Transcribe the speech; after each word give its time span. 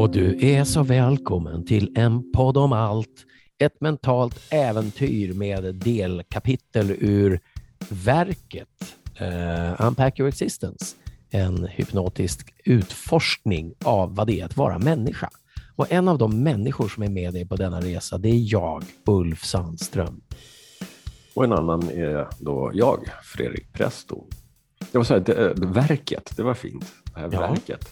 Och 0.00 0.10
du 0.10 0.38
är 0.40 0.64
så 0.64 0.82
välkommen 0.82 1.66
till 1.66 1.92
en 1.96 2.32
podd 2.32 2.56
om 2.56 2.72
allt. 2.72 3.26
Ett 3.58 3.80
mentalt 3.80 4.40
äventyr 4.50 5.32
med 5.32 5.74
delkapitel 5.74 6.90
ur 6.90 7.40
verket 7.88 8.96
uh, 9.20 9.86
Unpack 9.86 10.18
Your 10.18 10.28
Existence. 10.28 10.96
En 11.30 11.66
hypnotisk 11.66 12.54
utforskning 12.64 13.74
av 13.84 14.16
vad 14.16 14.26
det 14.26 14.40
är 14.40 14.44
att 14.44 14.56
vara 14.56 14.78
människa. 14.78 15.30
Och 15.76 15.92
en 15.92 16.08
av 16.08 16.18
de 16.18 16.42
människor 16.42 16.88
som 16.88 17.02
är 17.02 17.10
med 17.10 17.32
dig 17.32 17.48
på 17.48 17.56
denna 17.56 17.80
resa, 17.80 18.18
det 18.18 18.28
är 18.28 18.52
jag, 18.52 18.84
Ulf 19.06 19.44
Sandström. 19.44 20.20
Och 21.34 21.44
en 21.44 21.52
annan 21.52 21.90
är 21.90 22.28
då 22.38 22.70
jag, 22.74 23.08
Fredrik 23.22 23.72
Presto. 23.72 24.24
Det 24.92 24.98
var 24.98 25.04
så 25.04 25.14
här, 25.14 25.20
det, 25.20 25.54
det, 25.54 25.66
verket, 25.66 26.32
det 26.36 26.42
var 26.42 26.54
fint. 26.54 26.92
Det 27.14 27.20
här 27.20 27.28
ja, 27.32 27.40
verket. 27.40 27.88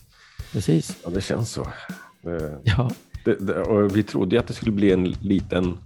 Precis. 0.52 0.96
Ja, 1.04 1.10
det 1.10 1.20
känns 1.20 1.50
så. 1.50 1.66
Det, 2.22 2.60
ja. 2.64 2.90
Det, 3.24 3.60
och 3.60 3.96
vi 3.96 4.02
trodde 4.02 4.40
att 4.40 4.46
det 4.46 4.54
skulle 4.54 4.72
bli 4.72 4.92
en 4.92 5.04
liten, 5.04 5.78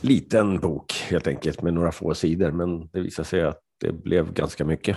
liten 0.00 0.60
bok 0.60 0.92
helt 0.92 1.26
enkelt 1.26 1.62
med 1.62 1.74
några 1.74 1.92
få 1.92 2.14
sidor, 2.14 2.50
men 2.50 2.88
det 2.88 3.00
visade 3.00 3.28
sig 3.28 3.42
att 3.42 3.60
det 3.80 3.92
blev 3.92 4.32
ganska 4.32 4.64
mycket. 4.64 4.96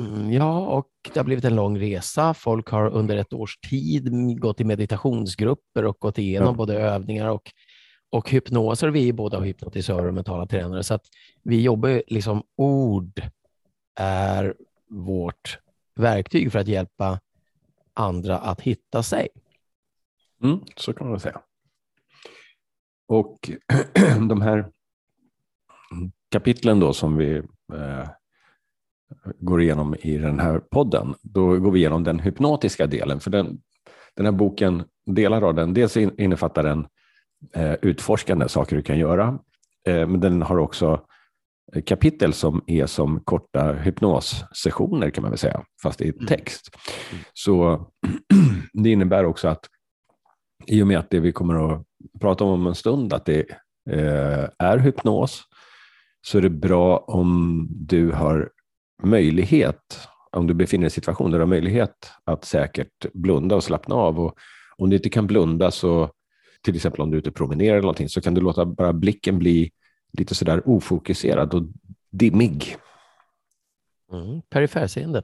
Mm, 0.00 0.32
ja, 0.32 0.58
och 0.58 0.90
det 1.12 1.20
har 1.20 1.24
blivit 1.24 1.44
en 1.44 1.56
lång 1.56 1.78
resa. 1.78 2.34
Folk 2.34 2.68
har 2.68 2.90
under 2.90 3.16
ett 3.16 3.32
års 3.32 3.58
tid 3.58 4.40
gått 4.40 4.60
i 4.60 4.64
meditationsgrupper 4.64 5.84
och 5.84 5.96
gått 5.98 6.18
igenom 6.18 6.48
ja. 6.48 6.52
både 6.52 6.78
övningar 6.78 7.28
och, 7.28 7.50
och 8.10 8.30
hypnoser. 8.30 8.88
Vi 8.88 9.08
är 9.08 9.12
båda 9.12 9.40
hypnotisörer 9.40 10.06
och 10.08 10.14
mentala 10.14 10.46
tränare, 10.46 10.82
så 10.82 10.94
att 10.94 11.06
vi 11.42 11.62
jobbar 11.62 12.02
liksom 12.06 12.42
ord 12.56 13.22
är 14.00 14.54
vårt 14.88 15.58
verktyg 15.94 16.52
för 16.52 16.58
att 16.58 16.68
hjälpa 16.68 17.20
andra 17.94 18.38
att 18.38 18.60
hitta 18.60 19.02
sig. 19.02 19.28
Mm, 20.42 20.60
så 20.76 20.92
kan 20.92 21.10
man 21.10 21.20
säga. 21.20 21.40
Och 23.08 23.50
de 24.28 24.40
här 24.40 24.70
kapitlen 26.30 26.80
då 26.80 26.92
som 26.92 27.16
vi 27.16 27.36
eh, 27.72 28.08
går 29.38 29.62
igenom 29.62 29.94
i 30.02 30.18
den 30.18 30.40
här 30.40 30.58
podden, 30.58 31.14
då 31.22 31.56
går 31.58 31.70
vi 31.70 31.78
igenom 31.78 32.04
den 32.04 32.18
hypnotiska 32.18 32.86
delen. 32.86 33.20
För 33.20 33.30
den, 33.30 33.60
den 34.14 34.26
här 34.26 34.32
boken, 34.32 34.84
delar 35.06 35.42
av 35.42 35.54
den, 35.54 35.74
dels 35.74 35.96
innefattar 35.96 36.62
den 36.62 36.80
eh, 36.80 36.86
utforskande 37.82 38.48
saker 38.48 38.76
du 38.76 38.82
kan 38.82 38.98
göra, 38.98 39.38
eh, 39.88 40.06
men 40.06 40.20
den 40.20 40.42
har 40.42 40.58
också 40.58 41.00
kapitel 41.86 42.32
som 42.32 42.64
är 42.66 42.86
som 42.86 43.20
korta 43.20 43.72
hypnossessioner 43.72 45.10
kan 45.10 45.22
man 45.22 45.30
väl 45.30 45.38
säga, 45.38 45.64
fast 45.82 46.00
i 46.00 46.08
mm. 46.08 46.26
text. 46.26 46.76
Så 47.32 47.86
det 48.72 48.90
innebär 48.90 49.24
också 49.24 49.48
att 49.48 49.66
i 50.66 50.82
och 50.82 50.86
med 50.86 50.98
att 50.98 51.10
det 51.10 51.20
vi 51.20 51.32
kommer 51.32 51.72
att 51.72 51.84
prata 52.20 52.44
om 52.44 52.50
om 52.50 52.66
en 52.66 52.74
stund, 52.74 53.12
att 53.12 53.24
det 53.24 53.50
eh, 53.90 54.48
är 54.58 54.78
hypnos, 54.78 55.42
så 56.26 56.38
är 56.38 56.42
det 56.42 56.50
bra 56.50 56.98
om 56.98 57.66
du 57.70 58.12
har 58.12 58.50
möjlighet, 59.02 60.08
om 60.32 60.46
du 60.46 60.54
befinner 60.54 60.80
dig 60.80 60.86
i 60.86 60.86
en 60.86 60.90
situation 60.90 61.30
där 61.30 61.38
du 61.38 61.42
har 61.42 61.48
möjlighet 61.48 62.10
att 62.24 62.44
säkert 62.44 63.12
blunda 63.12 63.56
och 63.56 63.64
slappna 63.64 63.94
av. 63.94 64.20
Och 64.20 64.34
om 64.76 64.90
du 64.90 64.96
inte 64.96 65.10
kan 65.10 65.26
blunda, 65.26 65.70
så 65.70 66.10
till 66.66 66.76
exempel 66.76 67.00
om 67.00 67.10
du 67.10 67.16
är 67.16 67.18
ute 67.18 67.30
och 67.30 67.36
promenerar 67.36 67.72
eller 67.72 67.82
någonting, 67.82 68.08
så 68.08 68.20
kan 68.20 68.34
du 68.34 68.40
låta 68.40 68.64
bara 68.64 68.92
blicken 68.92 69.38
bli 69.38 69.70
lite 70.12 70.34
sådär 70.34 70.62
ofokuserad 70.68 71.54
och 71.54 71.62
dimmig. 72.10 72.76
Mm, 74.12 74.42
perifärseende. 74.42 75.22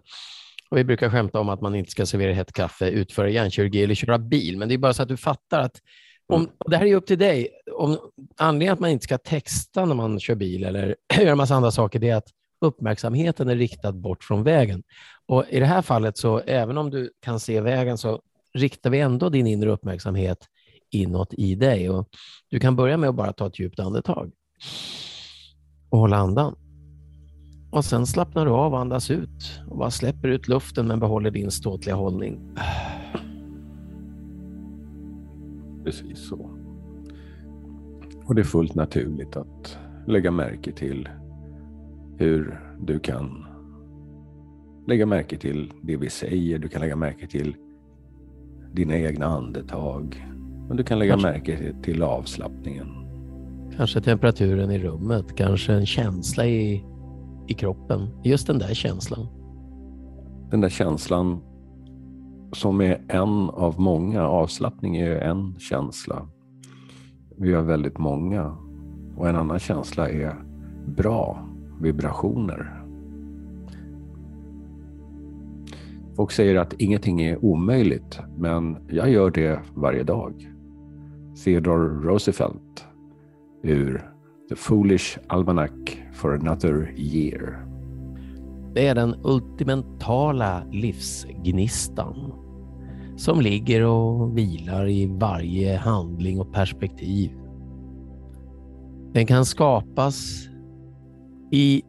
Och 0.70 0.79
vi 0.79 0.85
brukar 0.85 1.11
skämta 1.11 1.41
om 1.41 1.48
att 1.48 1.61
man 1.61 1.75
inte 1.75 1.91
ska 1.91 2.07
servera 2.07 2.33
hett 2.33 2.53
kaffe, 2.53 2.91
utföra 2.91 3.30
hjärnkirurgi 3.30 3.83
eller 3.83 3.95
köra 3.95 4.19
bil, 4.19 4.58
men 4.58 4.69
det 4.69 4.75
är 4.75 4.79
bara 4.79 4.95
så 4.95 5.03
att 5.03 5.08
du 5.08 5.17
fattar 5.17 5.61
att 5.61 5.80
om, 6.27 6.41
mm. 6.41 6.53
det 6.67 6.77
här 6.77 6.86
är 6.86 6.95
upp 6.95 7.07
till 7.07 7.19
dig. 7.19 7.48
Om, 7.73 7.98
anledningen 8.36 8.73
att 8.73 8.80
man 8.80 8.91
inte 8.91 9.05
ska 9.05 9.19
texta 9.19 9.85
när 9.85 9.95
man 9.95 10.20
kör 10.20 10.35
bil 10.35 10.64
eller 10.64 10.97
göra 11.20 11.35
massa 11.35 11.55
andra 11.55 11.70
saker, 11.70 11.98
det 11.98 12.09
är 12.09 12.17
att 12.17 12.29
uppmärksamheten 12.61 13.48
är 13.48 13.57
riktad 13.57 13.92
bort 13.92 14.24
från 14.24 14.42
vägen. 14.42 14.83
Och 15.27 15.45
I 15.48 15.61
det 15.61 15.67
här 15.67 15.83
fallet, 15.83 16.19
så 16.19 16.39
även 16.39 16.79
om 16.79 16.91
du 16.91 17.13
kan 17.20 17.41
se 17.41 17.61
vägen, 17.61 17.98
så 17.98 18.20
riktar 18.55 18.91
vi 18.91 19.01
ändå 19.01 19.29
din 19.29 19.47
inre 19.47 19.70
uppmärksamhet 19.70 20.39
inåt 20.95 21.35
i 21.35 21.55
dig. 21.55 21.91
Och 21.91 22.08
du 22.51 22.61
kan 22.61 22.77
börja 22.77 22.97
med 22.97 23.08
att 23.08 23.17
bara 23.17 23.33
ta 23.33 23.47
ett 23.47 23.61
djupt 23.61 23.80
andetag 23.80 24.33
och 25.91 25.98
hålla 25.98 26.17
andan. 26.17 26.57
Och 27.70 27.85
sen 27.85 28.07
slappnar 28.07 28.47
du 28.47 28.51
av 28.53 28.73
och 28.73 28.80
andas 28.80 29.11
ut 29.11 29.61
och 29.70 29.79
bara 29.79 29.91
släpper 29.91 30.29
ut 30.29 30.48
luften 30.48 30.86
men 30.86 31.01
behåller 31.01 31.30
din 31.30 31.51
ståtliga 31.51 31.95
hållning. 31.95 32.57
Precis 35.85 36.29
så. 36.29 36.51
Och 38.24 38.35
det 38.35 38.41
är 38.42 38.45
fullt 38.45 38.74
naturligt 38.74 39.36
att 39.36 39.79
lägga 40.07 40.30
märke 40.30 40.73
till 40.73 41.09
hur 42.19 42.61
du 42.80 42.98
kan 42.98 43.47
lägga 44.86 45.07
märke 45.07 45.39
till 45.39 45.73
det 45.83 45.97
vi 45.97 46.11
säger. 46.11 46.59
Du 46.59 46.69
kan 46.69 46.80
lägga 46.80 46.97
märke 46.97 47.27
till 47.27 47.57
dina 48.73 48.97
egna 48.97 49.27
andetag. 49.27 50.32
Men 50.73 50.77
du 50.77 50.85
kan 50.85 50.99
lägga 50.99 51.13
Kanske. 51.13 51.29
märke 51.29 51.75
till 51.83 52.03
avslappningen. 52.03 52.87
Kanske 53.77 54.01
temperaturen 54.01 54.71
i 54.71 54.79
rummet, 54.79 55.37
kanske 55.37 55.73
en 55.73 55.87
känsla 55.87 56.47
i 56.47 56.85
i 57.47 57.55
kroppen. 57.55 58.09
Just 58.25 58.47
den 58.47 58.59
där 58.59 58.75
känslan. 58.75 59.27
Den 60.51 60.61
där 60.61 60.69
känslan 60.69 61.41
som 62.53 62.81
är 62.81 63.03
en 63.09 63.51
av 63.51 63.81
många. 63.81 64.23
Avslappning 64.23 64.97
är 64.97 65.07
ju 65.07 65.19
en 65.19 65.55
känsla. 65.59 66.29
Vi 67.39 67.55
har 67.55 67.63
väldigt 67.63 67.99
många. 67.99 68.57
Och 69.17 69.29
en 69.29 69.37
annan 69.37 69.59
känsla 69.59 70.09
är 70.09 70.35
bra 70.87 71.49
vibrationer. 71.81 72.85
Folk 76.17 76.31
säger 76.31 76.57
att 76.57 76.73
ingenting 76.73 77.23
är 77.23 77.45
omöjligt, 77.45 78.21
men 78.39 78.77
jag 78.89 79.11
gör 79.11 79.31
det 79.31 79.61
varje 79.75 80.03
dag. 80.03 80.52
Theodore 81.45 81.89
Roosevelt 81.89 82.87
ur 83.63 84.13
The 84.48 84.57
Foolish 84.57 85.19
Almanac 85.29 85.70
for 86.13 86.35
another 86.35 86.95
year. 86.97 87.67
Det 88.75 88.87
är 88.87 88.95
den 88.95 89.15
ultimentala 89.23 90.65
livsgnistan 90.71 92.33
som 93.17 93.41
ligger 93.41 93.85
och 93.85 94.39
vilar 94.39 94.89
i 94.89 95.07
varje 95.07 95.77
handling 95.77 96.41
och 96.41 96.53
perspektiv. 96.53 97.31
Den 99.13 99.27
kan 99.27 99.45
skapas 99.45 100.48
i 101.51 101.83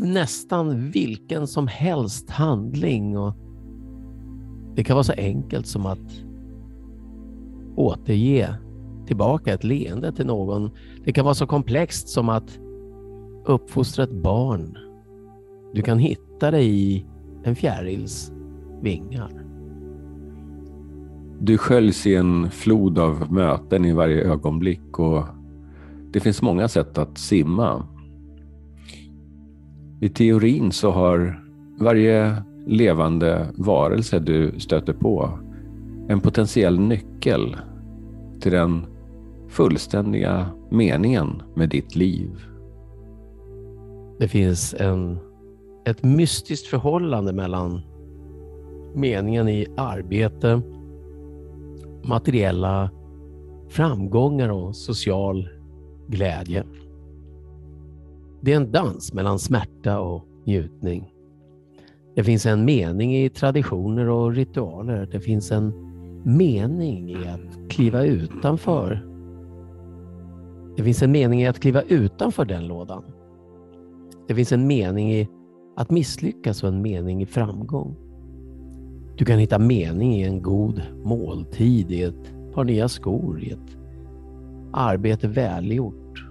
nästan 0.00 0.90
vilken 0.90 1.46
som 1.46 1.66
helst 1.66 2.30
handling 2.30 3.18
och 3.18 3.34
det 4.74 4.84
kan 4.84 4.94
vara 4.94 5.04
så 5.04 5.12
enkelt 5.12 5.66
som 5.66 5.86
att 5.86 6.24
återge 7.76 8.54
tillbaka 9.06 9.54
ett 9.54 9.64
leende 9.64 10.12
till 10.12 10.26
någon. 10.26 10.70
Det 11.04 11.12
kan 11.12 11.24
vara 11.24 11.34
så 11.34 11.46
komplext 11.46 12.08
som 12.08 12.28
att 12.28 12.58
uppfostra 13.44 14.04
ett 14.04 14.22
barn. 14.22 14.78
Du 15.74 15.82
kan 15.82 15.98
hitta 15.98 16.50
dig 16.50 16.66
i 16.66 17.06
en 17.44 17.56
fjärils 17.56 18.32
vingar. 18.82 19.30
Du 21.40 21.58
sköljs 21.58 22.06
i 22.06 22.14
en 22.14 22.50
flod 22.50 22.98
av 22.98 23.32
möten 23.32 23.84
i 23.84 23.92
varje 23.92 24.24
ögonblick 24.24 24.98
och 24.98 25.24
det 26.12 26.20
finns 26.20 26.42
många 26.42 26.68
sätt 26.68 26.98
att 26.98 27.18
simma. 27.18 27.86
I 30.00 30.08
teorin 30.08 30.72
så 30.72 30.90
har 30.90 31.44
varje 31.78 32.36
levande 32.66 33.46
varelse 33.54 34.18
du 34.18 34.60
stöter 34.60 34.92
på 34.92 35.38
en 36.08 36.20
potentiell 36.20 36.80
nyckel 36.80 37.56
till 38.40 38.52
den 38.52 38.86
fullständiga 39.54 40.46
meningen 40.70 41.42
med 41.54 41.68
ditt 41.68 41.96
liv. 41.96 42.30
Det 44.18 44.28
finns 44.28 44.74
en, 44.74 45.18
ett 45.86 46.02
mystiskt 46.02 46.66
förhållande 46.66 47.32
mellan 47.32 47.80
meningen 48.94 49.48
i 49.48 49.66
arbete, 49.76 50.60
materiella 52.04 52.90
framgångar 53.68 54.48
och 54.48 54.76
social 54.76 55.48
glädje. 56.08 56.64
Det 58.40 58.52
är 58.52 58.56
en 58.56 58.72
dans 58.72 59.12
mellan 59.12 59.38
smärta 59.38 60.00
och 60.00 60.24
njutning. 60.44 61.12
Det 62.14 62.24
finns 62.24 62.46
en 62.46 62.64
mening 62.64 63.16
i 63.16 63.30
traditioner 63.30 64.08
och 64.08 64.32
ritualer. 64.32 65.08
Det 65.12 65.20
finns 65.20 65.52
en 65.52 65.72
mening 66.24 67.10
i 67.10 67.28
att 67.28 67.70
kliva 67.70 68.04
utanför. 68.04 69.13
Det 70.76 70.82
finns 70.82 71.02
en 71.02 71.12
mening 71.12 71.42
i 71.42 71.46
att 71.46 71.60
kliva 71.60 71.82
utanför 71.82 72.44
den 72.44 72.66
lådan 72.66 73.04
Det 74.28 74.34
finns 74.34 74.52
en 74.52 74.66
mening 74.66 75.12
i 75.12 75.28
att 75.76 75.90
misslyckas 75.90 76.62
och 76.62 76.68
en 76.68 76.82
mening 76.82 77.22
i 77.22 77.26
framgång. 77.26 77.96
Du 79.16 79.24
kan 79.24 79.38
hitta 79.38 79.58
mening 79.58 80.14
i 80.14 80.22
en 80.22 80.42
god 80.42 80.82
måltid, 81.04 81.90
i 81.90 82.02
ett 82.02 82.34
par 82.54 82.64
nya 82.64 82.88
skor, 82.88 83.42
i 83.42 83.50
ett 83.50 83.76
arbete 84.72 85.28
välgjort. 85.28 86.24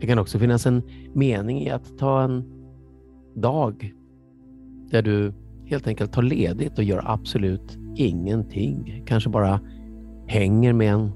Det 0.00 0.06
kan 0.06 0.18
också 0.18 0.38
finnas 0.38 0.66
en 0.66 0.82
mening 1.12 1.60
i 1.60 1.70
att 1.70 1.98
ta 1.98 2.22
en 2.22 2.44
dag 3.34 3.94
där 4.90 5.02
du 5.02 5.32
helt 5.64 5.86
enkelt 5.86 6.12
tar 6.12 6.22
ledigt 6.22 6.78
och 6.78 6.84
gör 6.84 7.02
absolut 7.04 7.78
ingenting. 7.96 9.02
Kanske 9.06 9.30
bara 9.30 9.60
hänger 10.26 10.72
med 10.72 10.92
en, 10.92 11.12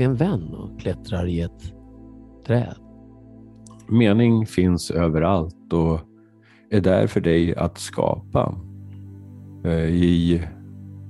med 0.00 0.06
en 0.06 0.16
vän 0.16 0.54
och 0.54 0.80
klättrar 0.80 1.26
i 1.26 1.40
ett 1.40 1.74
träd. 2.46 2.74
Mening 3.88 4.46
finns 4.46 4.90
överallt 4.90 5.72
och 5.72 6.00
är 6.70 6.80
där 6.80 7.06
för 7.06 7.20
dig 7.20 7.56
att 7.56 7.78
skapa. 7.78 8.54
Eh, 9.64 9.84
I 9.84 10.42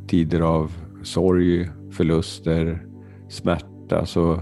tider 0.07 0.41
av 0.41 0.73
sorg, 1.03 1.71
förluster, 1.91 2.87
smärta 3.29 4.07
så 4.07 4.41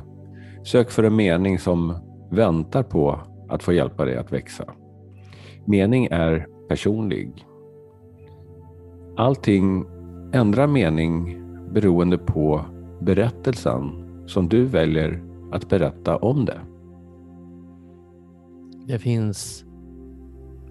sök 0.64 0.90
för 0.90 1.02
en 1.02 1.16
mening 1.16 1.58
som 1.58 1.94
väntar 2.30 2.82
på 2.82 3.20
att 3.48 3.62
få 3.62 3.72
hjälpa 3.72 4.04
dig 4.04 4.16
att 4.16 4.32
växa. 4.32 4.64
Mening 5.64 6.08
är 6.10 6.46
personlig. 6.68 7.46
Allting 9.16 9.84
ändrar 10.32 10.66
mening 10.66 11.42
beroende 11.72 12.18
på 12.18 12.64
berättelsen 13.00 14.07
som 14.28 14.48
du 14.48 14.64
väljer 14.64 15.22
att 15.52 15.68
berätta 15.68 16.16
om 16.16 16.44
det. 16.44 16.60
Det 18.86 18.98
finns 18.98 19.64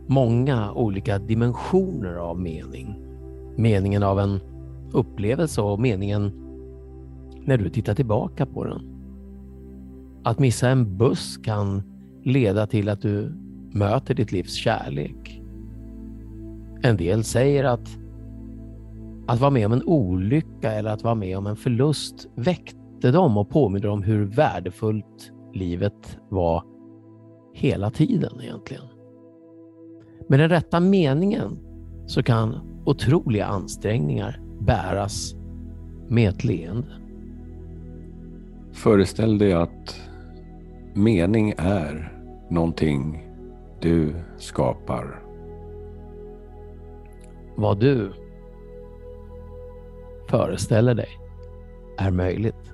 många 0.07 0.71
olika 0.71 1.19
dimensioner 1.19 2.13
av 2.15 2.39
mening. 2.39 2.95
Meningen 3.55 4.03
av 4.03 4.19
en 4.19 4.39
upplevelse 4.91 5.61
och 5.61 5.79
meningen 5.79 6.31
när 7.45 7.57
du 7.57 7.69
tittar 7.69 7.95
tillbaka 7.95 8.45
på 8.45 8.63
den. 8.63 8.81
Att 10.23 10.39
missa 10.39 10.69
en 10.69 10.97
buss 10.97 11.37
kan 11.37 11.83
leda 12.23 12.67
till 12.67 12.89
att 12.89 13.01
du 13.01 13.31
möter 13.71 14.13
ditt 14.13 14.31
livs 14.31 14.53
kärlek. 14.53 15.41
En 16.81 16.97
del 16.97 17.23
säger 17.23 17.63
att 17.63 17.97
att 19.27 19.39
vara 19.39 19.51
med 19.51 19.65
om 19.65 19.73
en 19.73 19.83
olycka 19.83 20.71
eller 20.71 20.89
att 20.89 21.03
vara 21.03 21.15
med 21.15 21.37
om 21.37 21.47
en 21.47 21.55
förlust 21.55 22.27
väckte 22.35 22.86
dem 23.01 23.37
och 23.37 23.49
påminde 23.49 23.87
dem 23.87 24.03
hur 24.03 24.25
värdefullt 24.25 25.31
livet 25.53 26.17
var 26.29 26.63
hela 27.53 27.89
tiden 27.89 28.41
egentligen. 28.41 28.83
Med 30.27 30.39
den 30.39 30.49
rätta 30.49 30.79
meningen 30.79 31.57
så 32.05 32.23
kan 32.23 32.59
otroliga 32.85 33.45
ansträngningar 33.45 34.41
bäras 34.59 35.35
med 36.07 36.29
ett 36.29 36.43
leende. 36.43 36.87
Föreställ 38.71 39.37
dig 39.37 39.53
att 39.53 40.01
mening 40.93 41.53
är 41.57 42.13
någonting 42.49 43.27
du 43.81 44.15
skapar. 44.37 45.23
Vad 47.55 47.79
du 47.79 48.11
föreställer 50.29 50.95
dig 50.95 51.09
är 51.97 52.11
möjligt. 52.11 52.73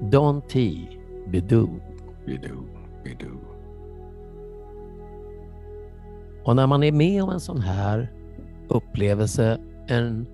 Don 0.00 0.42
T. 0.42 0.86
Bidoo. 1.28 1.80
Bidoo, 2.26 2.64
bidoo. 3.04 3.40
Och 6.44 6.56
när 6.56 6.66
man 6.66 6.82
är 6.82 6.92
med 6.92 7.22
om 7.22 7.30
en 7.30 7.40
sån 7.40 7.60
här 7.60 8.12
upplevelse, 8.68 9.60
en 9.88 10.26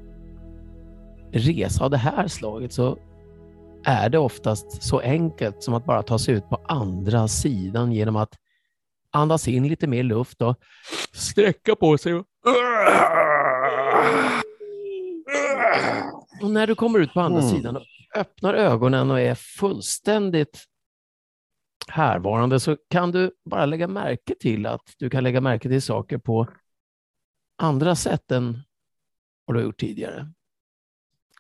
resa 1.33 1.85
av 1.85 1.91
det 1.91 1.97
här 1.97 2.29
slaget, 2.29 2.73
så 2.73 2.99
är 3.85 4.09
det 4.09 4.19
oftast 4.19 4.83
så 4.83 5.01
enkelt 5.01 5.63
som 5.63 5.75
att 5.75 5.85
bara 5.85 6.03
ta 6.03 6.19
sig 6.19 6.35
ut 6.35 6.49
på 6.49 6.61
andra 6.69 7.29
sidan 7.29 7.93
genom 7.93 8.17
att 8.17 8.35
andas 9.11 9.49
in 9.49 9.69
lite 9.69 9.87
mer 9.87 10.03
luft 10.03 10.43
och 10.43 10.57
sträcka 11.13 11.77
på 11.77 11.99
sig. 11.99 12.15
Och, 12.15 12.27
och 16.43 16.51
när 16.51 16.67
du 16.67 16.75
kommer 16.75 16.99
ut 16.99 17.15
på 17.15 17.21
andra 17.21 17.41
mm. 17.41 17.51
sidan 17.51 17.77
öppnar 18.15 18.55
ögonen 18.55 19.11
och 19.11 19.21
är 19.21 19.35
fullständigt 19.35 20.65
härvarande 21.89 22.61
så 22.61 22.77
kan 22.91 23.13
du 23.13 23.31
bara 23.45 23.67
lägga 23.67 23.89
märke 23.89 24.35
till 24.41 24.67
att 24.67 24.95
du 24.99 25.11
kan 25.11 25.25
lägga 25.25 25.41
märke 25.41 25.69
till 25.69 25.83
saker 25.83 26.19
på 26.19 26.49
andra 27.57 27.97
sätt 27.97 28.31
än 28.31 28.63
vad 29.45 29.57
du 29.57 29.61
har 29.61 29.67
gjort 29.67 29.81
tidigare. 29.81 30.33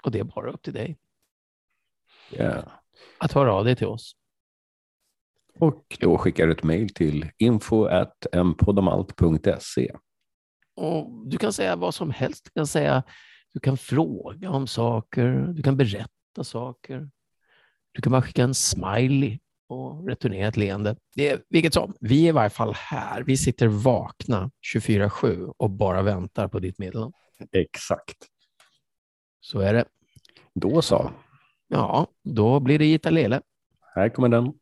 Och 0.02 0.10
det 0.10 0.18
är 0.18 0.24
bara 0.24 0.50
upp 0.50 0.62
till 0.62 0.72
dig. 0.72 0.98
Yeah. 2.30 2.64
Att 3.18 3.32
höra 3.32 3.54
av 3.54 3.64
dig 3.64 3.76
till 3.76 3.86
oss. 3.86 4.16
Och 5.58 5.96
då 6.00 6.18
skickar 6.18 6.46
du 6.46 6.52
ett 6.52 6.62
mejl 6.62 6.94
till 6.94 7.30
info.mpoddomalt.se. 7.38 9.94
Och 10.76 11.28
du 11.28 11.38
kan 11.38 11.52
säga 11.52 11.76
vad 11.76 11.94
som 11.94 12.10
helst. 12.10 12.44
Du 12.44 12.50
kan, 12.50 12.66
säga, 12.66 13.02
du 13.52 13.60
kan 13.60 13.76
fråga 13.76 14.50
om 14.50 14.66
saker, 14.66 15.52
du 15.54 15.62
kan 15.62 15.76
berätta 15.76 16.10
saker. 16.42 17.10
Du 17.92 18.02
kan 18.02 18.12
bara 18.12 18.22
skicka 18.22 18.42
en 18.42 18.54
smiley 18.54 19.38
och 19.68 20.08
returnera 20.08 20.48
ett 20.48 20.56
leende. 20.56 20.96
Det 21.14 21.28
är, 21.28 21.42
vilket 21.48 21.74
som, 21.74 21.94
vi 22.00 22.24
är 22.24 22.28
i 22.28 22.32
varje 22.32 22.50
fall 22.50 22.74
här. 22.74 23.22
Vi 23.22 23.36
sitter 23.36 23.66
vakna 23.66 24.50
24-7 24.74 25.54
och 25.56 25.70
bara 25.70 26.02
väntar 26.02 26.48
på 26.48 26.58
ditt 26.58 26.78
meddelande. 26.78 27.16
Exakt. 27.52 28.16
Så 29.40 29.60
är 29.60 29.74
det. 29.74 29.84
Då 30.54 30.82
så. 30.82 31.10
Ja, 31.68 32.06
då 32.24 32.60
blir 32.60 32.78
det 32.78 32.86
Gitta 32.86 33.10
Lele. 33.10 33.40
Här 33.94 34.08
kommer 34.08 34.28
den. 34.28 34.52